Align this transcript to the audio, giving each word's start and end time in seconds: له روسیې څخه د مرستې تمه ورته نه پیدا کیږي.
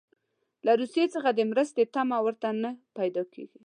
له 0.65 0.71
روسیې 0.79 1.05
څخه 1.15 1.29
د 1.33 1.39
مرستې 1.51 1.83
تمه 1.93 2.17
ورته 2.25 2.49
نه 2.61 2.71
پیدا 2.97 3.23
کیږي. 3.33 3.59